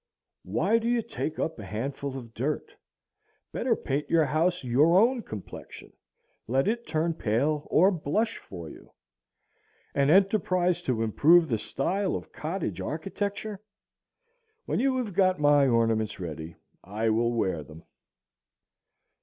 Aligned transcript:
Why 0.45 0.79
do 0.79 0.89
you 0.89 1.03
take 1.03 1.37
up 1.37 1.59
a 1.59 1.63
handful 1.63 2.17
of 2.17 2.33
dirt? 2.33 2.71
Better 3.51 3.75
paint 3.75 4.09
your 4.09 4.25
house 4.25 4.63
your 4.63 4.97
own 4.99 5.21
complexion; 5.21 5.93
let 6.47 6.67
it 6.67 6.87
turn 6.87 7.13
pale 7.13 7.67
or 7.69 7.91
blush 7.91 8.39
for 8.39 8.67
you. 8.67 8.93
An 9.93 10.09
enterprise 10.09 10.81
to 10.89 11.03
improve 11.03 11.47
the 11.49 11.59
style 11.59 12.15
of 12.15 12.31
cottage 12.33 12.81
architecture! 12.81 13.59
When 14.65 14.79
you 14.79 14.97
have 14.97 15.13
got 15.13 15.39
my 15.39 15.67
ornaments 15.67 16.19
ready 16.19 16.55
I 16.83 17.09
will 17.09 17.31
wear 17.31 17.61
them. 17.61 17.83